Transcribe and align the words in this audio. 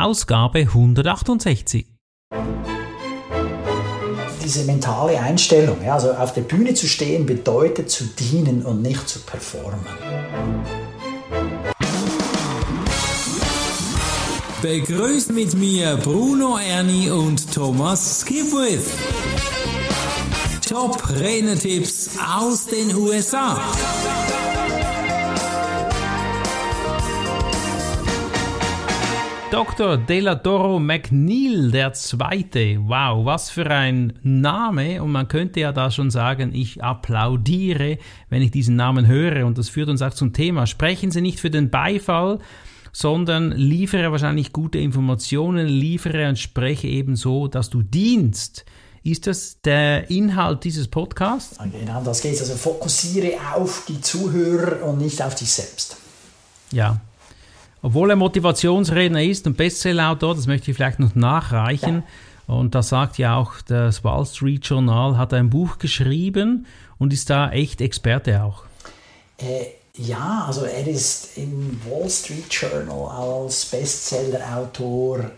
Ausgabe 0.00 0.60
168. 0.60 1.84
Diese 4.44 4.64
mentale 4.64 5.18
Einstellung, 5.18 5.82
ja, 5.84 5.94
also 5.94 6.12
auf 6.12 6.32
der 6.34 6.42
Bühne 6.42 6.74
zu 6.74 6.86
stehen, 6.86 7.26
bedeutet 7.26 7.90
zu 7.90 8.04
dienen 8.04 8.64
und 8.64 8.80
nicht 8.80 9.08
zu 9.08 9.18
performen. 9.18 9.84
Begrüßt 14.62 15.32
mit 15.32 15.54
mir 15.54 15.96
Bruno 15.96 16.58
Ernie 16.58 17.10
und 17.10 17.52
Thomas 17.52 18.20
Skipwith. 18.20 18.86
Top 20.64 21.10
Renetipps 21.10 22.10
aus 22.24 22.66
den 22.66 22.94
USA. 22.94 23.60
Dr. 29.50 29.96
Delatoro 29.96 30.78
McNeil, 30.78 31.70
der 31.70 31.94
Zweite. 31.94 32.78
Wow, 32.82 33.24
was 33.24 33.48
für 33.48 33.66
ein 33.70 34.18
Name. 34.22 35.02
Und 35.02 35.10
man 35.10 35.26
könnte 35.26 35.60
ja 35.60 35.72
da 35.72 35.90
schon 35.90 36.10
sagen, 36.10 36.54
ich 36.54 36.84
applaudiere, 36.84 37.96
wenn 38.28 38.42
ich 38.42 38.50
diesen 38.50 38.76
Namen 38.76 39.06
höre. 39.06 39.46
Und 39.46 39.56
das 39.56 39.70
führt 39.70 39.88
uns 39.88 40.02
auch 40.02 40.12
zum 40.12 40.34
Thema. 40.34 40.66
Sprechen 40.66 41.10
Sie 41.10 41.22
nicht 41.22 41.40
für 41.40 41.48
den 41.48 41.70
Beifall, 41.70 42.40
sondern 42.92 43.52
liefere 43.52 44.12
wahrscheinlich 44.12 44.52
gute 44.52 44.78
Informationen, 44.78 45.66
liefere 45.66 46.28
und 46.28 46.38
spreche 46.38 46.88
eben 46.88 47.16
so, 47.16 47.48
dass 47.48 47.70
du 47.70 47.82
dienst. 47.82 48.66
Ist 49.02 49.26
das 49.26 49.62
der 49.62 50.10
Inhalt 50.10 50.64
dieses 50.64 50.88
Podcasts? 50.88 51.56
Genau, 51.72 52.02
das 52.04 52.20
geht. 52.20 52.38
Also 52.38 52.54
fokussiere 52.54 53.32
auf 53.54 53.86
die 53.88 54.02
Zuhörer 54.02 54.84
und 54.84 54.98
nicht 54.98 55.22
auf 55.22 55.34
dich 55.34 55.50
selbst. 55.50 55.96
Ja, 56.70 57.00
obwohl 57.82 58.10
er 58.10 58.16
Motivationsredner 58.16 59.22
ist 59.22 59.46
und 59.46 59.56
Bestsellerautor, 59.56 60.34
das 60.34 60.46
möchte 60.46 60.70
ich 60.70 60.76
vielleicht 60.76 60.98
noch 60.98 61.14
nachreichen. 61.14 62.02
Ja. 62.48 62.54
Und 62.54 62.74
da 62.74 62.82
sagt 62.82 63.18
ja 63.18 63.36
auch 63.36 63.60
das 63.66 64.02
Wall 64.04 64.24
Street 64.24 64.64
Journal, 64.64 65.18
hat 65.18 65.34
ein 65.34 65.50
Buch 65.50 65.78
geschrieben 65.78 66.66
und 66.98 67.12
ist 67.12 67.30
da 67.30 67.50
echt 67.50 67.80
Experte 67.80 68.42
auch. 68.42 68.64
Äh, 69.36 69.66
ja, 69.96 70.44
also 70.46 70.62
er 70.64 70.86
ist 70.86 71.36
im 71.36 71.78
Wall 71.88 72.08
Street 72.08 72.46
Journal 72.50 73.08
als 73.08 73.66
Bestsellerautor 73.66 75.30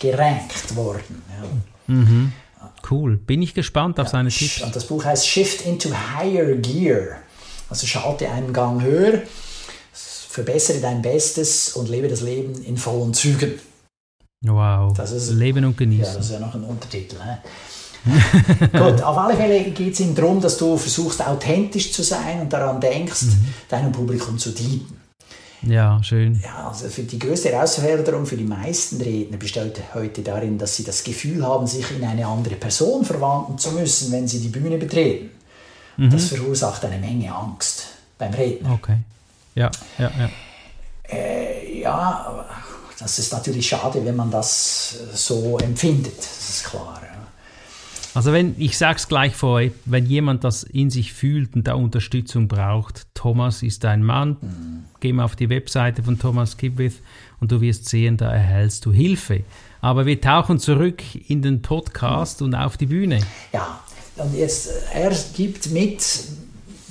gerankt 0.00 0.74
worden. 0.74 1.22
Ja. 1.28 1.94
Mhm. 1.94 2.32
Cool, 2.90 3.16
bin 3.16 3.40
ich 3.40 3.54
gespannt 3.54 3.98
auf 4.00 4.08
ja, 4.08 4.12
seine 4.12 4.30
Tipps. 4.30 4.62
Und 4.62 4.74
das 4.74 4.86
Buch 4.86 5.04
heißt 5.04 5.26
Shift 5.26 5.64
into 5.64 5.90
Higher 5.90 6.56
Gear. 6.56 7.18
Also 7.70 7.86
schalte 7.86 8.28
einen 8.28 8.52
Gang 8.52 8.82
höher 8.82 9.22
verbessere 10.34 10.80
dein 10.80 11.00
Bestes 11.00 11.74
und 11.74 11.88
lebe 11.88 12.08
das 12.08 12.20
Leben 12.20 12.60
in 12.64 12.76
vollen 12.76 13.14
Zügen. 13.14 13.52
Wow. 14.42 14.92
Das 14.96 15.12
ist, 15.12 15.30
Leben 15.30 15.64
und 15.64 15.76
genießen. 15.76 16.04
Ja, 16.04 16.18
das 16.18 16.26
ist 16.26 16.32
ja 16.32 16.40
noch 16.40 16.54
ein 16.54 16.64
Untertitel. 16.64 17.16
Ne? 17.16 17.38
Gut, 18.72 19.00
auf 19.00 19.16
alle 19.16 19.36
Fälle 19.36 19.62
geht 19.70 19.94
es 19.94 20.00
ihm 20.00 20.14
darum, 20.14 20.40
dass 20.40 20.58
du 20.58 20.76
versuchst, 20.76 21.24
authentisch 21.24 21.92
zu 21.92 22.02
sein 22.02 22.40
und 22.40 22.52
daran 22.52 22.80
denkst, 22.80 23.22
mhm. 23.22 23.54
deinem 23.68 23.92
Publikum 23.92 24.36
zu 24.36 24.50
dienen. 24.50 25.00
Ja, 25.62 26.02
schön. 26.02 26.40
Ja, 26.44 26.68
also 26.68 26.88
für 26.88 27.04
die 27.04 27.18
größte 27.18 27.50
Herausforderung 27.50 28.26
für 28.26 28.36
die 28.36 28.44
meisten 28.44 29.00
Redner 29.00 29.36
besteht 29.38 29.80
heute 29.94 30.22
darin, 30.22 30.58
dass 30.58 30.76
sie 30.76 30.84
das 30.84 31.04
Gefühl 31.04 31.46
haben, 31.46 31.66
sich 31.68 31.90
in 31.92 32.04
eine 32.04 32.26
andere 32.26 32.56
Person 32.56 33.04
verwandeln 33.04 33.56
zu 33.56 33.70
müssen, 33.70 34.12
wenn 34.12 34.26
sie 34.26 34.40
die 34.40 34.48
Bühne 34.48 34.78
betreten. 34.78 35.30
Mhm. 35.96 36.10
Das 36.10 36.26
verursacht 36.26 36.84
eine 36.84 36.98
Menge 36.98 37.32
Angst 37.32 37.86
beim 38.18 38.34
Redner. 38.34 38.72
Okay. 38.72 38.98
Ja, 39.54 39.70
ja, 39.98 40.10
ja. 40.18 40.30
Äh, 41.08 41.80
ja, 41.80 42.46
das 42.98 43.18
ist 43.18 43.32
natürlich 43.32 43.68
schade, 43.68 44.04
wenn 44.04 44.16
man 44.16 44.30
das 44.30 44.96
so 45.12 45.58
empfindet, 45.58 46.18
das 46.18 46.50
ist 46.50 46.64
klar. 46.64 47.00
Ja. 47.02 47.14
Also 48.14 48.32
wenn, 48.32 48.54
ich 48.58 48.78
sage 48.78 48.96
es 48.96 49.08
gleich 49.08 49.34
vorher, 49.34 49.72
wenn 49.86 50.06
jemand 50.06 50.44
das 50.44 50.62
in 50.62 50.88
sich 50.88 51.12
fühlt 51.12 51.56
und 51.56 51.66
da 51.66 51.74
Unterstützung 51.74 52.46
braucht, 52.46 53.08
Thomas 53.14 53.62
ist 53.64 53.84
ein 53.84 54.04
Mann, 54.04 54.36
mhm. 54.40 54.84
geh 55.00 55.12
mal 55.12 55.24
auf 55.24 55.34
die 55.34 55.48
Webseite 55.48 56.04
von 56.04 56.16
Thomas 56.16 56.56
Kibwith 56.56 57.02
und 57.40 57.50
du 57.50 57.60
wirst 57.60 57.88
sehen, 57.88 58.16
da 58.16 58.32
erhältst 58.32 58.86
du 58.86 58.92
Hilfe. 58.92 59.42
Aber 59.80 60.06
wir 60.06 60.20
tauchen 60.20 60.60
zurück 60.60 61.02
in 61.28 61.42
den 61.42 61.60
Podcast 61.60 62.40
mhm. 62.40 62.46
und 62.46 62.54
auf 62.54 62.76
die 62.76 62.86
Bühne. 62.86 63.18
Ja, 63.52 63.80
und 64.16 64.32
jetzt, 64.36 64.70
er 64.92 65.10
gibt 65.34 65.70
mit, 65.72 66.24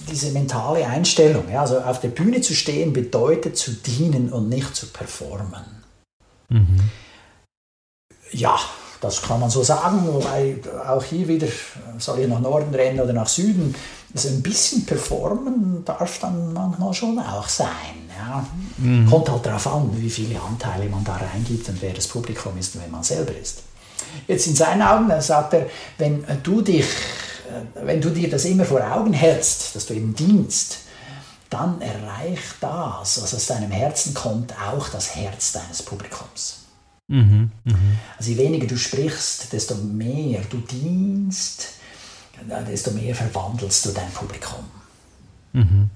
diese 0.10 0.32
mentale 0.32 0.86
Einstellung. 0.86 1.50
Ja, 1.52 1.62
also 1.62 1.80
auf 1.80 2.00
der 2.00 2.10
Bühne 2.10 2.42
zu 2.42 2.54
stehen 2.54 2.94
bedeutet 2.94 3.58
zu 3.58 3.72
dienen 3.72 4.32
und 4.32 4.50
nicht 4.50 4.76
zu 4.76 4.88
performen. 4.88 5.64
Mhm. 6.50 6.90
Ja, 8.32 8.58
das 9.02 9.22
kann 9.22 9.40
man 9.40 9.50
so 9.50 9.64
sagen, 9.64 10.08
wobei 10.08 10.58
auch 10.88 11.04
hier 11.04 11.28
wieder, 11.28 11.48
soll 11.98 12.20
ich 12.20 12.28
nach 12.28 12.40
Norden 12.40 12.74
rennen 12.74 13.02
oder 13.02 13.14
nach 13.14 13.28
Süden, 13.28 13.76
also 14.14 14.30
ein 14.30 14.42
bisschen 14.42 14.86
performen 14.86 15.84
darf 15.84 16.20
dann 16.20 16.54
manchmal 16.54 16.94
schon 16.94 17.20
auch 17.20 17.48
sein. 17.48 17.68
Ja. 18.16 18.46
Mhm. 18.78 19.10
Kommt 19.10 19.30
halt 19.30 19.46
darauf 19.46 19.68
an, 19.68 19.90
wie 19.96 20.10
viele 20.10 20.40
Anteile 20.40 20.86
man 20.86 21.04
da 21.04 21.18
reingibt 21.18 21.68
und 21.70 21.82
wer 21.82 21.94
das 21.94 22.08
Publikum 22.08 22.58
ist 22.58 22.76
und 22.76 22.82
wer 22.82 22.90
man 22.90 23.04
selber 23.04 23.36
ist. 23.36 23.64
Jetzt 24.28 24.48
in 24.48 24.56
seinen 24.56 24.82
Augen 24.82 25.10
sagt 25.22 25.54
er, 25.54 25.68
wenn 25.98 26.24
du 26.44 26.62
dich 26.62 26.86
wenn 27.76 28.02
du 28.02 28.10
dir 28.10 28.30
das 28.30 28.46
immer 28.46 28.66
vor 28.66 28.82
Augen 28.82 29.14
hältst, 29.14 29.76
dass 29.76 29.86
du 29.86 29.94
im 29.94 30.16
Dienst, 30.16 30.80
dann 31.50 31.82
erreicht 31.82 32.56
das, 32.62 33.22
was 33.22 33.34
aus 33.34 33.46
deinem 33.46 33.72
Herzen 33.72 34.14
kommt, 34.14 34.54
auch 34.60 34.90
das 34.90 35.16
Herz 35.16 35.52
deines 35.52 35.84
Publikums. 35.84 36.64
Mhm, 37.08 37.52
mh. 37.64 37.76
Also 38.18 38.32
je 38.32 38.38
weniger 38.38 38.66
du 38.66 38.78
sprichst, 38.78 39.54
desto 39.54 39.76
mehr 39.76 40.42
du 40.50 40.58
dienst, 40.58 41.68
desto 42.68 42.92
mehr 42.92 43.14
verwandelst 43.14 43.86
du 43.86 43.92
dein 43.92 44.12
Publikum. 44.12 44.66
Mhm. 45.54 45.90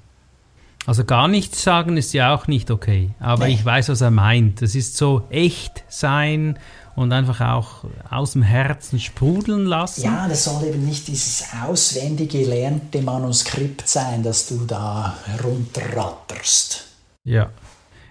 Also 0.88 1.04
gar 1.04 1.28
nichts 1.28 1.64
sagen 1.64 1.98
ist 1.98 2.14
ja 2.14 2.34
auch 2.34 2.48
nicht 2.48 2.72
okay, 2.72 3.10
aber 3.20 3.48
nee. 3.48 3.56
ich 3.56 3.66
weiß, 3.66 3.90
was 3.90 4.00
er 4.00 4.10
meint. 4.10 4.62
Das 4.62 4.74
ist 4.74 4.96
so 4.96 5.28
echt 5.30 5.84
sein 5.90 6.58
und 6.96 7.12
einfach 7.12 7.42
auch 7.42 7.84
aus 8.10 8.32
dem 8.32 8.42
Herzen 8.42 8.98
sprudeln 8.98 9.66
lassen. 9.66 10.06
Ja, 10.06 10.30
das 10.30 10.46
soll 10.46 10.64
eben 10.64 10.86
nicht 10.86 11.10
dieses 11.10 11.44
auswendig 11.62 12.32
gelernte 12.32 13.02
Manuskript 13.02 13.86
sein, 13.86 14.24
das 14.24 14.48
du 14.48 14.66
da 14.66 15.18
herunterratterst. 15.26 16.86
Ja. 17.26 17.50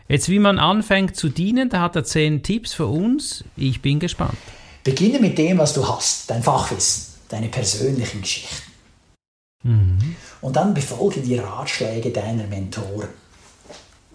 Jetzt, 0.06 0.28
wie 0.28 0.38
man 0.38 0.58
anfängt 0.58 1.16
zu 1.16 1.30
dienen, 1.30 1.70
da 1.70 1.80
hat 1.80 1.96
er 1.96 2.04
zehn 2.04 2.42
Tipps 2.42 2.74
für 2.74 2.86
uns. 2.86 3.42
Ich 3.56 3.80
bin 3.80 4.00
gespannt. 4.00 4.36
Beginne 4.84 5.18
mit 5.18 5.38
dem, 5.38 5.56
was 5.56 5.72
du 5.72 5.88
hast, 5.88 6.28
dein 6.28 6.42
Fachwissen, 6.42 7.14
deine 7.30 7.48
persönlichen 7.48 8.20
Geschichten. 8.20 8.65
Mhm. 9.66 10.16
Und 10.40 10.56
dann 10.56 10.74
befolge 10.74 11.20
die 11.20 11.38
Ratschläge 11.38 12.10
deiner 12.10 12.46
Mentoren. 12.46 13.08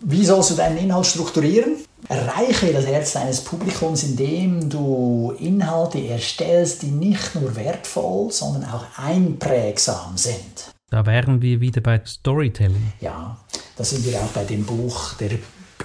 Wie 0.04 0.26
sollst 0.26 0.52
du 0.52 0.56
deinen 0.56 0.78
Inhalt 0.78 1.06
strukturieren? 1.06 1.76
Erreiche 2.08 2.74
das 2.74 2.88
Herz 2.88 3.14
deines 3.14 3.42
Publikums, 3.42 4.04
indem 4.04 4.70
du 4.70 5.36
Inhalte 5.38 6.00
erstellst, 6.08 6.82
die 6.82 6.88
nicht 6.88 7.36
nur 7.36 7.56
wertvoll, 7.56 8.32
sondern 8.32 8.66
auch 8.66 8.86
einprägsam 8.98 10.18
sind. 10.18 10.72
Da 10.90 11.06
wären 11.06 11.42
wir 11.42 11.62
wieder 11.62 11.82
bei 11.82 12.02
Storytelling. 12.04 12.94
Ja, 13.00 13.38
da 13.76 13.84
sind 13.84 14.06
wir 14.06 14.20
auch 14.20 14.30
bei 14.30 14.44
dem 14.44 14.66
Buch 14.66 15.14
der 15.14 15.32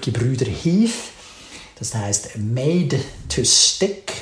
Gebrüder 0.01 0.47
Heath. 0.47 0.95
Das 1.79 1.95
heißt 1.95 2.39
Made 2.39 2.99
to 3.29 3.45
Stick. 3.45 4.13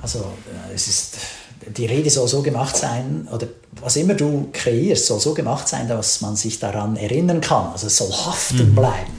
Also 0.00 0.32
äh, 0.70 0.74
es 0.74 0.88
ist 0.88 1.18
die 1.66 1.86
Rede 1.86 2.10
soll 2.10 2.28
so 2.28 2.42
gemacht 2.42 2.76
sein, 2.76 3.28
oder 3.32 3.46
was 3.80 3.96
immer 3.96 4.14
du 4.14 4.48
kreierst, 4.52 5.06
soll 5.06 5.20
so 5.20 5.34
gemacht 5.34 5.68
sein, 5.68 5.88
dass 5.88 6.20
man 6.20 6.36
sich 6.36 6.58
daran 6.58 6.96
erinnern 6.96 7.40
kann. 7.40 7.70
Also 7.72 7.86
es 7.86 7.96
soll 7.96 8.10
haften 8.10 8.70
mhm. 8.70 8.74
bleiben. 8.74 9.12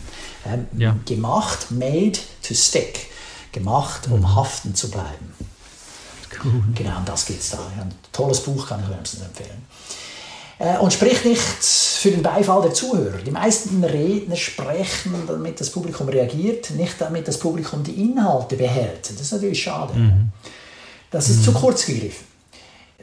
Ähm, 0.46 0.68
ja. 0.78 0.96
Gemacht, 1.06 1.72
made 1.72 2.18
to 2.46 2.54
stick. 2.54 3.08
Gemacht, 3.52 4.08
um 4.10 4.20
mhm. 4.20 4.36
haften 4.36 4.76
zu 4.76 4.90
bleiben. 4.90 5.34
Cool. 6.44 6.64
Genau, 6.74 6.98
um 6.98 7.06
das 7.06 7.26
geht 7.26 7.42
es 7.42 7.52
da. 7.52 7.60
Ein 7.80 7.92
tolles 8.12 8.40
Buch 8.40 8.68
kann 8.68 8.82
ich 8.82 8.90
wärmstens 8.90 9.22
empfehlen. 9.24 9.66
Äh, 10.58 10.78
und 10.78 10.94
sprich 10.94 11.24
nicht 11.26 11.42
für 11.42 12.12
den 12.12 12.24
Beifall 12.24 12.62
der 12.62 12.74
Zuhörer. 12.74 13.18
Die 13.18 13.32
meisten 13.32 13.84
Redner 13.84 14.36
sprechen, 14.36 15.14
damit 15.28 15.60
das 15.60 15.70
Publikum 15.70 16.08
reagiert, 16.08 16.72
nicht 16.72 16.96
damit 17.00 17.28
das 17.28 17.38
Publikum 17.38 17.84
die 17.84 18.02
Inhalte 18.02 18.56
behält. 18.56 19.10
Das 19.10 19.22
ist 19.22 19.34
natürlich 19.34 19.62
schade. 19.62 19.94
Mhm. 19.94 20.32
Das 21.12 21.30
ist 21.30 21.40
mhm. 21.40 21.44
zu 21.44 21.52
kurz 21.52 21.86
gegriffen. 21.86 22.31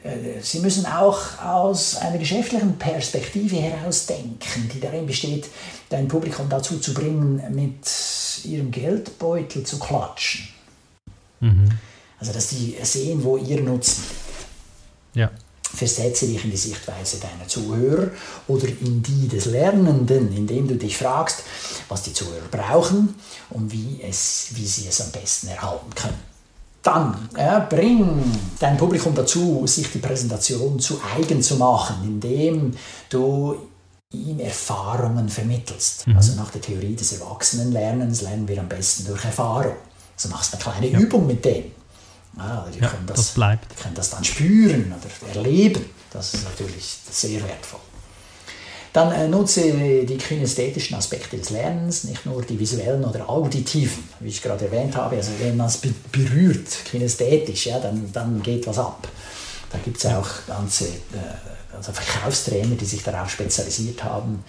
Äh, 0.03 0.41
Sie 0.41 0.59
müssen 0.59 0.85
auch 0.85 1.19
aus 1.43 1.95
einer 1.97 2.17
geschäftlichen 2.17 2.77
Perspektive 2.77 3.57
heraus 3.57 4.05
denken, 4.05 4.69
die 4.73 4.79
darin 4.79 5.05
besteht, 5.05 5.47
dein 5.89 6.07
Publikum 6.07 6.47
dazu 6.49 6.79
zu 6.79 6.93
bringen, 6.93 7.41
mit 7.51 7.87
ihrem 8.43 8.71
Geldbeutel 8.71 9.63
zu 9.63 9.79
klatschen. 9.79 10.47
Mhm. 11.39 11.69
Also, 12.19 12.33
dass 12.33 12.49
die 12.49 12.77
sehen, 12.83 13.23
wo 13.23 13.37
ihr 13.37 13.61
Nutzen. 13.61 14.03
Ja. 15.13 15.31
Versetze 15.71 16.25
dich 16.25 16.43
in 16.43 16.51
die 16.51 16.57
Sichtweise 16.57 17.19
deiner 17.19 17.47
Zuhörer 17.47 18.09
oder 18.47 18.67
in 18.67 19.03
die 19.03 19.27
des 19.27 19.45
Lernenden, 19.45 20.35
indem 20.35 20.67
du 20.67 20.75
dich 20.75 20.97
fragst, 20.97 21.43
was 21.87 22.01
die 22.01 22.13
Zuhörer 22.13 22.47
brauchen 22.49 23.15
und 23.51 23.71
wie, 23.71 24.01
es, 24.01 24.47
wie 24.53 24.65
sie 24.65 24.87
es 24.87 24.99
am 24.99 25.11
besten 25.11 25.47
erhalten 25.47 25.93
können. 25.93 26.28
Dann 26.81 27.29
ja, 27.37 27.59
bring 27.59 28.23
dein 28.59 28.77
Publikum 28.77 29.13
dazu, 29.13 29.67
sich 29.67 29.91
die 29.91 29.97
Präsentation 29.97 30.79
zu 30.79 31.01
eigen 31.15 31.41
zu 31.41 31.55
machen, 31.55 31.97
indem 32.03 32.73
du 33.09 33.55
ihm 34.11 34.39
Erfahrungen 34.39 35.29
vermittelst. 35.29 36.07
Mhm. 36.07 36.15
Also 36.15 36.35
nach 36.35 36.49
der 36.51 36.61
Theorie 36.61 36.95
des 36.95 37.13
Erwachsenenlernens 37.13 38.21
lernen 38.21 38.47
wir 38.47 38.59
am 38.59 38.69
besten 38.69 39.05
durch 39.05 39.23
Erfahrung. 39.25 39.75
Also 40.15 40.29
machst 40.29 40.53
eine 40.53 40.63
kleine 40.63 40.87
ja. 40.87 40.99
Übung 40.99 41.27
mit 41.27 41.43
denen. 41.43 41.71
Ja, 42.37 42.65
die 42.73 42.79
ja, 42.79 42.87
können 42.87 43.05
das, 43.05 43.17
das 43.17 43.31
bleibt. 43.31 43.77
können 43.77 43.95
das 43.95 44.09
dann 44.11 44.23
spüren 44.23 44.93
oder 44.93 45.33
erleben. 45.35 45.85
Das 46.11 46.33
ist 46.33 46.43
natürlich 46.45 46.97
sehr 47.09 47.41
wertvoll. 47.43 47.79
Dann 48.93 49.11
äh, 49.11 49.27
nutze 49.27 49.61
die 50.05 50.17
kinästhetischen 50.17 50.97
Aspekte 50.97 51.37
des 51.37 51.51
Lernens, 51.51 52.05
nicht 52.05 52.25
nur 52.25 52.41
die 52.41 52.59
visuellen 52.59 53.05
oder 53.05 53.29
auditiven, 53.29 54.03
wie 54.19 54.29
ich 54.29 54.41
gerade 54.41 54.65
erwähnt 54.65 54.95
habe. 54.95 55.15
Also 55.17 55.31
wenn 55.39 55.57
man 55.57 55.67
es 55.67 55.79
berührt, 56.11 56.67
kinästhetisch, 56.85 57.67
ja, 57.67 57.79
dann, 57.79 58.09
dann 58.11 58.41
geht 58.41 58.65
was 58.67 58.79
ab. 58.79 59.07
Da 59.71 59.77
gibt 59.83 59.97
es 59.97 60.05
auch 60.07 60.27
ganze 60.47 60.85
äh, 60.85 61.75
also 61.75 61.91
Verkaufstrainer, 61.91 62.75
die 62.75 62.85
sich 62.85 63.03
darauf 63.03 63.29
spezialisiert 63.29 64.03
haben, 64.03 64.43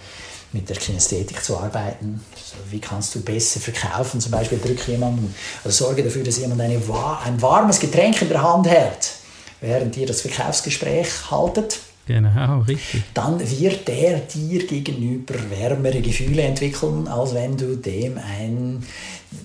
mit 0.53 0.67
der 0.69 0.75
Kinästhetik 0.75 1.43
zu 1.43 1.57
arbeiten. 1.57 2.25
Also 2.33 2.55
wie 2.71 2.79
kannst 2.79 3.15
du 3.15 3.21
besser 3.21 3.59
verkaufen? 3.59 4.19
Zum 4.19 4.31
Beispiel 4.31 4.59
drücke 4.59 4.91
jemanden, 4.91 5.33
also 5.63 5.85
sorge 5.85 6.03
dafür, 6.03 6.23
dass 6.23 6.37
jemand 6.37 6.59
eine, 6.61 6.81
ein 7.23 7.41
warmes 7.41 7.79
Getränk 7.79 8.21
in 8.21 8.29
der 8.29 8.41
Hand 8.41 8.67
hält, 8.67 9.13
während 9.61 9.95
ihr 9.97 10.07
das 10.07 10.21
Verkaufsgespräch 10.21 11.29
haltet. 11.29 11.79
Genau, 12.05 12.61
richtig. 12.61 13.03
Dann 13.13 13.39
wird 13.39 13.87
der 13.87 14.19
dir 14.19 14.65
gegenüber 14.65 15.35
wärmere 15.49 16.01
Gefühle 16.01 16.41
entwickeln, 16.41 17.07
als 17.07 17.33
wenn 17.33 17.55
du 17.55 17.77
dem 17.77 18.17
ein 18.17 18.83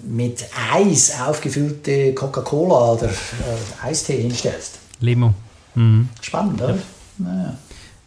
mit 0.04 0.44
Eis 0.72 1.12
aufgefüllte 1.20 2.14
Coca-Cola 2.14 2.92
oder 2.92 3.08
äh, 3.08 3.86
Eistee 3.86 4.22
hinstellst. 4.22 4.78
Limo. 5.00 5.34
Mhm. 5.74 6.08
Spannend, 6.20 6.60
oder? 6.62 6.74
Ja. 6.74 6.82
Naja. 7.18 7.58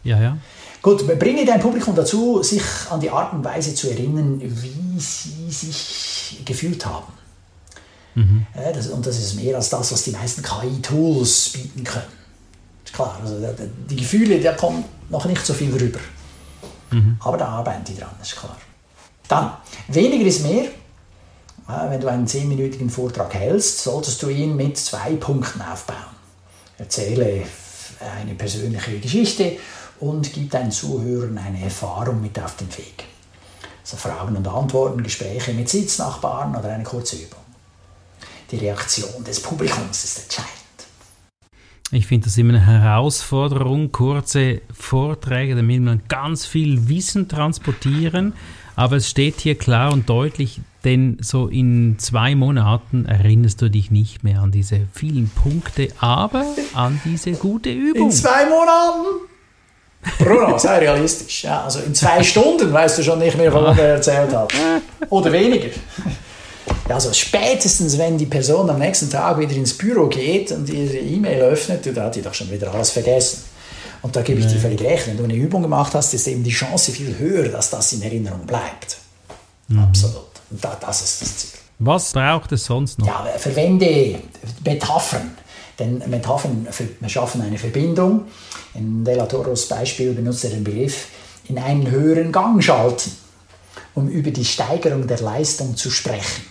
ja, 0.04 0.20
ja. 0.20 0.38
Gut, 0.82 1.06
bringe 1.18 1.44
dein 1.44 1.60
Publikum 1.60 1.94
dazu, 1.94 2.42
sich 2.42 2.62
an 2.90 3.00
die 3.00 3.10
Art 3.10 3.32
und 3.32 3.44
Weise 3.44 3.74
zu 3.74 3.90
erinnern, 3.90 4.40
wie 4.40 5.00
sie 5.00 5.50
sich 5.50 6.42
gefühlt 6.44 6.84
haben. 6.86 7.12
Mhm. 8.14 8.46
Ja, 8.54 8.72
das, 8.72 8.88
und 8.88 9.06
das 9.06 9.18
ist 9.18 9.34
mehr 9.34 9.56
als 9.56 9.68
das, 9.68 9.92
was 9.92 10.02
die 10.02 10.10
meisten 10.10 10.42
KI-Tools 10.42 11.50
bieten 11.50 11.84
können. 11.84 12.20
Klar, 13.00 13.18
also 13.22 13.36
die 13.88 13.96
Gefühle, 13.96 14.40
da 14.40 14.52
kommt 14.52 14.84
noch 15.10 15.24
nicht 15.24 15.44
so 15.44 15.54
viel 15.54 15.74
rüber. 15.74 16.00
Mhm. 16.90 17.16
Aber 17.20 17.38
da 17.38 17.48
arbeiten 17.48 17.84
die 17.84 17.96
dran, 17.96 18.10
ist 18.20 18.36
klar. 18.36 18.56
Dann, 19.28 19.52
weniger 19.88 20.26
ist 20.26 20.42
mehr. 20.42 20.66
Wenn 21.88 22.00
du 22.00 22.08
einen 22.08 22.26
zehnminütigen 22.26 22.90
Vortrag 22.90 23.32
hältst, 23.32 23.84
solltest 23.84 24.22
du 24.22 24.28
ihn 24.28 24.56
mit 24.56 24.76
zwei 24.76 25.14
Punkten 25.14 25.62
aufbauen. 25.62 26.16
Erzähle 26.78 27.44
eine 28.20 28.34
persönliche 28.34 28.98
Geschichte 28.98 29.56
und 30.00 30.32
gib 30.32 30.50
deinen 30.50 30.72
Zuhörern 30.72 31.38
eine 31.38 31.62
Erfahrung 31.62 32.20
mit 32.20 32.38
auf 32.40 32.56
den 32.56 32.68
Weg. 32.76 33.04
Also 33.82 33.96
Fragen 33.96 34.36
und 34.36 34.48
Antworten, 34.48 35.02
Gespräche 35.02 35.52
mit 35.52 35.68
Sitznachbarn 35.68 36.56
oder 36.56 36.70
eine 36.70 36.84
kurze 36.84 37.16
Übung. 37.16 37.40
Die 38.50 38.56
Reaktion 38.56 39.22
des 39.24 39.40
Publikums 39.40 40.04
ist 40.04 40.22
entscheidend. 40.22 40.59
Ich 41.92 42.06
finde 42.06 42.26
das 42.26 42.38
immer 42.38 42.54
eine 42.54 42.64
Herausforderung, 42.64 43.90
kurze 43.90 44.60
Vorträge, 44.72 45.56
damit 45.56 45.82
man 45.82 46.02
ganz 46.08 46.46
viel 46.46 46.88
Wissen 46.88 47.26
transportieren. 47.26 48.34
Aber 48.76 48.96
es 48.96 49.10
steht 49.10 49.40
hier 49.40 49.56
klar 49.56 49.92
und 49.92 50.08
deutlich, 50.08 50.60
denn 50.84 51.18
so 51.20 51.48
in 51.48 51.96
zwei 51.98 52.36
Monaten 52.36 53.06
erinnerst 53.06 53.60
du 53.60 53.68
dich 53.68 53.90
nicht 53.90 54.22
mehr 54.22 54.40
an 54.40 54.52
diese 54.52 54.86
vielen 54.92 55.30
Punkte, 55.30 55.88
aber 55.98 56.44
an 56.74 57.00
diese 57.04 57.32
gute 57.32 57.70
Übung. 57.70 58.04
In 58.04 58.12
zwei 58.12 58.46
Monaten? 58.46 59.26
Bruno, 60.18 60.58
sei 60.58 60.78
realistisch. 60.78 61.42
Ja, 61.42 61.64
also 61.64 61.80
in 61.80 61.94
zwei 61.94 62.22
Stunden 62.22 62.72
weißt 62.72 62.98
du 62.98 63.02
schon 63.02 63.18
nicht 63.18 63.36
mehr, 63.36 63.52
was 63.52 63.76
er 63.76 63.94
erzählt 63.94 64.32
hat. 64.32 64.54
Oder 65.10 65.32
weniger. 65.32 65.70
Also 66.90 67.12
spätestens, 67.12 67.98
wenn 67.98 68.18
die 68.18 68.26
Person 68.26 68.68
am 68.70 68.78
nächsten 68.78 69.10
Tag 69.10 69.38
wieder 69.38 69.54
ins 69.54 69.76
Büro 69.76 70.06
geht 70.06 70.52
und 70.52 70.68
ihre 70.68 70.98
E-Mail 70.98 71.42
öffnet, 71.42 71.88
da 71.96 72.04
hat 72.04 72.16
die 72.16 72.22
doch 72.22 72.34
schon 72.34 72.50
wieder 72.50 72.72
alles 72.72 72.90
vergessen. 72.90 73.44
Und 74.02 74.16
da 74.16 74.22
gebe 74.22 74.40
ich 74.40 74.46
dir 74.46 74.58
völlig 74.58 74.80
recht. 74.80 75.06
Wenn 75.08 75.16
du 75.16 75.24
eine 75.24 75.34
Übung 75.34 75.62
gemacht 75.62 75.94
hast, 75.94 76.14
ist 76.14 76.26
eben 76.26 76.42
die 76.42 76.50
Chance 76.50 76.90
viel 76.92 77.18
höher, 77.18 77.48
dass 77.48 77.70
das 77.70 77.92
in 77.92 78.02
Erinnerung 78.02 78.46
bleibt. 78.46 78.96
Mhm. 79.68 79.80
Absolut. 79.80 80.24
Und 80.50 80.64
da, 80.64 80.76
das 80.80 81.02
ist 81.02 81.22
das 81.22 81.36
Ziel. 81.36 81.60
Was 81.78 82.12
braucht 82.12 82.52
es 82.52 82.64
sonst 82.64 82.98
noch? 82.98 83.06
Ja, 83.06 83.26
verwende 83.36 84.18
Metaphern. 84.64 85.36
Denn 85.78 86.02
Metaphern 86.08 86.66
schaffen 87.06 87.40
eine 87.40 87.56
Verbindung. 87.56 88.24
In 88.74 89.04
Della 89.04 89.26
Toros 89.26 89.66
Beispiel 89.66 90.12
benutzt 90.12 90.44
er 90.44 90.50
den 90.50 90.64
Begriff 90.64 91.08
in 91.48 91.58
einen 91.58 91.90
höheren 91.90 92.32
Gang 92.32 92.62
schalten, 92.62 93.10
um 93.94 94.08
über 94.08 94.30
die 94.30 94.44
Steigerung 94.44 95.06
der 95.06 95.20
Leistung 95.20 95.76
zu 95.76 95.90
sprechen. 95.90 96.44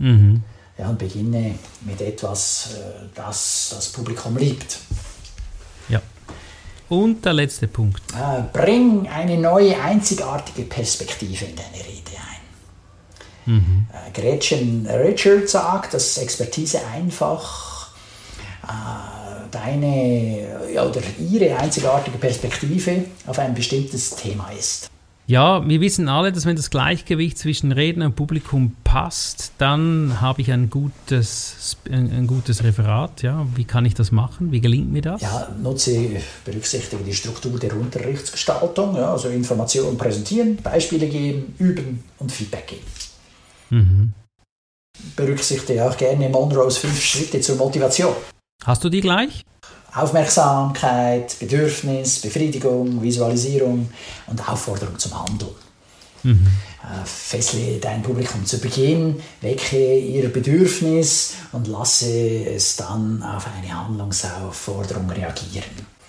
Mhm. 0.00 0.42
Ja, 0.78 0.88
und 0.88 0.98
beginne 0.98 1.54
mit 1.82 2.00
etwas, 2.00 2.70
äh, 2.74 3.06
das 3.14 3.72
das 3.74 3.88
Publikum 3.90 4.36
liebt. 4.36 4.78
Ja. 5.90 6.00
Und 6.88 7.24
der 7.24 7.34
letzte 7.34 7.68
Punkt. 7.68 8.02
Äh, 8.12 8.42
bring 8.52 9.06
eine 9.08 9.36
neue, 9.36 9.78
einzigartige 9.80 10.62
Perspektive 10.62 11.44
in 11.44 11.54
deine 11.54 11.84
Rede 11.84 12.16
ein. 13.46 13.52
Mhm. 13.52 13.86
Äh, 13.92 14.10
Gretchen 14.18 14.86
Richard 14.86 15.48
sagt, 15.48 15.94
dass 15.94 16.18
Expertise 16.18 16.80
einfach 16.94 17.70
deine 19.50 20.46
oder 20.74 21.00
ihre 21.18 21.56
einzigartige 21.56 22.18
Perspektive 22.18 23.04
auf 23.26 23.38
ein 23.38 23.52
bestimmtes 23.52 24.10
Thema 24.10 24.50
ist. 24.50 24.88
Ja, 25.30 25.68
wir 25.68 25.80
wissen 25.80 26.08
alle, 26.08 26.32
dass 26.32 26.44
wenn 26.44 26.56
das 26.56 26.70
Gleichgewicht 26.70 27.38
zwischen 27.38 27.70
Redner 27.70 28.06
und 28.06 28.16
Publikum 28.16 28.74
passt, 28.82 29.52
dann 29.58 30.20
habe 30.20 30.42
ich 30.42 30.50
ein 30.50 30.70
gutes, 30.70 31.76
ein, 31.88 32.26
gutes 32.26 32.64
Referat. 32.64 33.22
Ja, 33.22 33.46
wie 33.54 33.62
kann 33.62 33.84
ich 33.84 33.94
das 33.94 34.10
machen? 34.10 34.50
Wie 34.50 34.60
gelingt 34.60 34.92
mir 34.92 35.02
das? 35.02 35.22
Ja, 35.22 35.48
nutze, 35.62 36.20
berücksichtige 36.44 37.04
die 37.04 37.14
Struktur 37.14 37.60
der 37.60 37.76
Unterrichtsgestaltung, 37.76 38.96
ja, 38.96 39.12
also 39.12 39.28
Informationen 39.28 39.96
präsentieren, 39.96 40.56
Beispiele 40.56 41.06
geben, 41.06 41.54
üben 41.60 42.02
und 42.18 42.32
Feedback 42.32 42.66
geben. 42.66 42.86
Mhm. 43.70 44.12
Berücksichtige 45.14 45.88
auch 45.88 45.96
gerne 45.96 46.28
Monroes 46.28 46.78
fünf 46.78 47.00
Schritte 47.00 47.40
zur 47.40 47.54
Motivation. 47.54 48.14
Hast 48.64 48.82
du 48.82 48.88
die 48.88 49.00
gleich? 49.00 49.44
Aufmerksamkeit, 49.94 51.38
Bedürfnis, 51.38 52.20
Befriedigung, 52.20 53.02
Visualisierung 53.02 53.88
und 54.26 54.48
Aufforderung 54.48 54.98
zum 54.98 55.22
Handeln. 55.22 55.50
Mhm. 56.22 56.46
Äh, 56.82 57.04
fessle 57.04 57.78
dein 57.78 58.02
Publikum 58.02 58.44
zu 58.44 58.58
Beginn, 58.58 59.20
wecke 59.40 59.98
ihr 59.98 60.32
Bedürfnis 60.32 61.34
und 61.52 61.66
lasse 61.66 62.44
es 62.46 62.76
dann 62.76 63.22
auf 63.22 63.46
eine 63.46 63.72
Handlungsaufforderung 63.72 65.10
reagieren. 65.10 65.99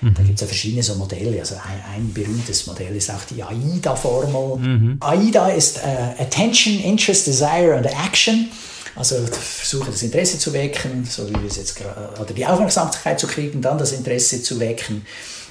Mhm. 0.00 0.14
Da 0.14 0.22
gibt 0.22 0.34
es 0.34 0.40
ja 0.40 0.46
verschiedene 0.46 0.82
so 0.82 0.94
Modelle. 0.94 1.40
Also 1.40 1.54
ein, 1.54 1.94
ein, 1.94 2.12
berühmtes 2.12 2.66
Modell 2.66 2.94
ist 2.96 3.10
auch 3.10 3.24
die 3.30 3.42
AIDA-Formel. 3.42 4.58
Mhm. 4.58 4.96
AIDA 5.00 5.48
ist 5.48 5.78
uh, 5.78 6.22
Attention, 6.22 6.78
Interest, 6.80 7.26
Desire 7.26 7.76
and 7.76 7.86
Action. 7.86 8.48
Also 8.94 9.16
versuche 9.26 9.90
das 9.90 10.02
Interesse 10.02 10.38
zu 10.38 10.52
wecken, 10.54 11.04
so 11.04 11.28
wie 11.28 11.34
wir 11.34 11.46
es 11.46 11.56
jetzt 11.56 11.76
gerade, 11.76 12.18
oder 12.18 12.32
die 12.32 12.46
Aufmerksamkeit 12.46 13.20
zu 13.20 13.26
kriegen, 13.26 13.60
dann 13.60 13.76
das 13.76 13.92
Interesse 13.92 14.42
zu 14.42 14.58
wecken, 14.58 15.04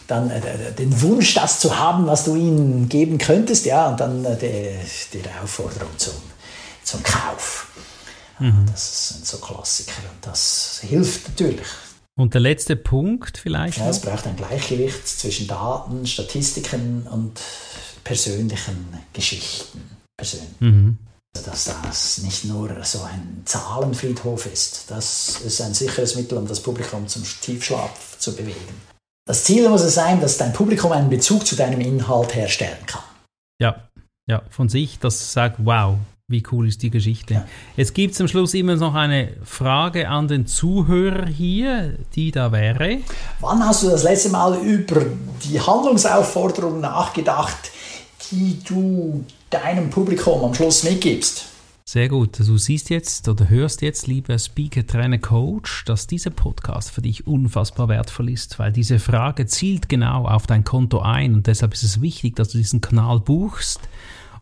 dann 0.08 0.32
äh, 0.32 0.42
den 0.78 1.00
Wunsch, 1.02 1.36
das 1.36 1.60
zu 1.60 1.78
haben, 1.78 2.08
was 2.08 2.24
du 2.24 2.36
ihnen 2.36 2.90
geben 2.90 3.20
könntest, 3.20 3.66
ja, 3.66 3.90
und 3.90 4.00
dann 4.00 4.26
äh, 4.26 4.36
die, 4.36 5.20
die 5.20 5.24
Aufforderung 5.44 5.90
zum, 5.98 6.16
zum 6.84 7.04
Kauf. 7.04 7.68
Mhm. 8.40 8.66
Das 8.72 9.10
sind 9.10 9.28
so 9.28 9.38
Klassiker 9.38 10.02
und 10.12 10.26
das 10.26 10.82
hilft 10.82 11.30
natürlich. 11.30 11.68
Und 12.18 12.34
der 12.34 12.42
letzte 12.42 12.76
Punkt 12.76 13.38
vielleicht? 13.38 13.78
Ja, 13.78 13.90
es 13.90 14.00
braucht 14.00 14.26
ein 14.26 14.36
Gleichgewicht 14.36 15.08
zwischen 15.08 15.48
Daten, 15.48 16.08
Statistiken 16.08 17.08
und 17.08 17.42
persönlichen 18.04 18.88
Geschichten. 19.14 19.82
Persönlich. 20.18 20.62
Mhm 20.62 20.98
dass 21.44 21.66
das 21.66 22.20
nicht 22.20 22.46
nur 22.46 22.84
so 22.84 23.04
ein 23.04 23.42
Zahlenfriedhof 23.46 24.46
ist. 24.46 24.90
Das 24.90 25.42
ist 25.42 25.62
ein 25.62 25.74
sicheres 25.74 26.16
Mittel, 26.16 26.38
um 26.38 26.48
das 26.48 26.62
Publikum 26.62 27.08
zum 27.08 27.24
Tiefschlaf 27.24 28.18
zu 28.20 28.36
bewegen. 28.36 28.82
Das 29.28 29.44
Ziel 29.44 29.68
muss 29.70 29.82
es 29.82 29.96
sein, 29.96 30.22
dass 30.22 30.38
dein 30.38 30.54
Publikum 30.54 30.92
einen 30.92 31.10
Bezug 31.10 31.46
zu 31.46 31.56
deinem 31.56 31.82
Inhalt 31.82 32.36
herstellen 32.36 32.86
kann. 32.86 33.04
Ja, 33.60 33.90
ja, 34.28 34.44
von 34.50 34.70
sich, 34.70 35.00
das 35.00 35.34
sagt, 35.34 35.58
wow, 35.64 35.98
Wie 36.28 36.42
cool 36.52 36.68
ist 36.68 36.82
die 36.82 36.90
Geschichte? 36.90 37.36
Ja. 37.36 37.46
Jetzt 37.78 37.94
gibt 37.94 38.16
es 38.16 38.22
am 38.22 38.28
Schluss 38.28 38.56
immer 38.56 38.76
noch 38.76 38.96
eine 38.96 39.34
Frage 39.44 40.10
an 40.10 40.28
den 40.28 40.48
Zuhörer 40.48 41.28
hier, 41.28 42.00
die 42.16 42.32
da 42.32 42.52
wäre. 42.52 42.98
Wann 43.42 43.64
hast 43.64 43.84
du 43.84 43.90
das 43.90 44.02
letzte 44.02 44.30
Mal 44.30 44.58
über 44.58 45.06
die 45.44 45.62
Handlungsaufforderung 45.62 46.82
nachgedacht, 46.82 47.70
die 48.32 48.58
du 48.68 49.24
deinem 49.52 49.92
Publikum 49.92 50.44
am 50.46 50.56
Schluss 50.56 50.84
mitgibst? 50.84 51.46
Sehr 51.88 52.10
gut. 52.10 52.40
Du 52.40 52.58
siehst 52.58 52.90
jetzt 52.90 53.30
oder 53.30 53.48
hörst 53.48 53.84
jetzt, 53.84 54.08
lieber 54.08 54.40
Speaker, 54.40 54.88
Trainer, 54.88 55.20
Coach, 55.20 55.86
dass 55.86 56.08
dieser 56.08 56.32
Podcast 56.32 56.90
für 56.90 57.04
dich 57.04 57.28
unfassbar 57.28 57.88
wertvoll 57.88 58.32
ist, 58.32 58.58
weil 58.58 58.72
diese 58.72 58.98
Frage 58.98 59.46
zielt 59.46 59.90
genau 59.90 60.26
auf 60.26 60.48
dein 60.48 60.64
Konto 60.64 61.02
ein 61.02 61.36
und 61.36 61.46
deshalb 61.46 61.74
ist 61.74 61.84
es 61.84 62.02
wichtig, 62.02 62.36
dass 62.36 62.50
du 62.50 62.58
diesen 62.58 62.82
Kanal 62.82 63.20
buchst 63.20 63.82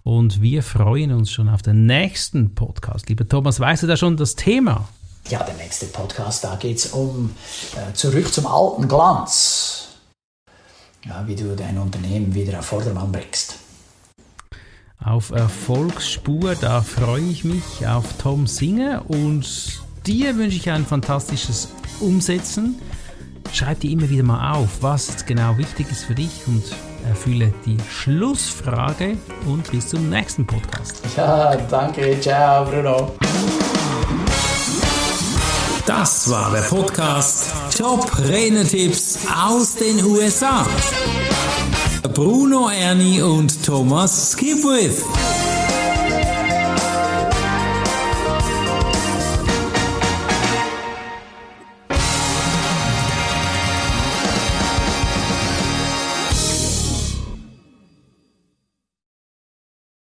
und 0.03 0.41
wir 0.41 0.63
freuen 0.63 1.11
uns 1.11 1.31
schon 1.31 1.49
auf 1.49 1.61
den 1.61 1.85
nächsten 1.85 2.53
Podcast. 2.55 3.09
Lieber 3.09 3.27
Thomas, 3.27 3.59
weißt 3.59 3.83
du 3.83 3.87
da 3.87 3.97
schon 3.97 4.17
das 4.17 4.35
Thema? 4.35 4.87
Ja, 5.29 5.41
der 5.43 5.55
nächste 5.55 5.85
Podcast, 5.87 6.43
da 6.43 6.55
geht 6.57 6.77
es 6.77 6.87
um 6.87 7.31
äh, 7.75 7.93
zurück 7.93 8.31
zum 8.33 8.45
alten 8.45 8.87
Glanz. 8.87 9.87
Ja, 11.05 11.25
wie 11.25 11.35
du 11.35 11.55
dein 11.55 11.77
Unternehmen 11.77 12.33
wieder 12.35 12.59
auf 12.59 12.65
Vordermann 12.65 13.11
bringst. 13.11 13.59
Auf 15.01 15.31
Erfolgsspur, 15.31 16.55
da 16.55 16.81
freue 16.81 17.23
ich 17.23 17.43
mich 17.43 17.85
auf 17.87 18.17
Tom 18.21 18.47
Singer 18.47 19.03
und 19.09 19.81
dir 20.05 20.37
wünsche 20.37 20.57
ich 20.57 20.69
ein 20.69 20.85
fantastisches 20.85 21.69
Umsetzen. 21.99 22.75
Schreib 23.51 23.81
dir 23.81 23.91
immer 23.91 24.09
wieder 24.09 24.23
mal 24.23 24.53
auf, 24.53 24.81
was 24.81 25.25
genau 25.25 25.57
wichtig 25.57 25.91
ist 25.91 26.05
für 26.05 26.15
dich 26.15 26.47
und 26.47 26.63
erfülle 27.09 27.53
die 27.65 27.77
Schlussfrage 27.89 29.17
und 29.45 29.69
bis 29.71 29.89
zum 29.89 30.09
nächsten 30.09 30.45
Podcast. 30.45 31.01
Ja, 31.17 31.55
danke. 31.69 32.19
Ciao, 32.19 32.65
Bruno. 32.65 33.11
Das 35.85 36.29
war 36.29 36.51
der 36.51 36.61
Podcast 36.61 37.51
Top 37.77 38.09
Renetipps 38.17 39.19
aus 39.45 39.75
den 39.75 40.03
USA. 40.03 40.65
Bruno 42.13 42.69
Ernie 42.69 43.21
und 43.21 43.63
Thomas 43.65 44.31
Skipwith. 44.31 45.03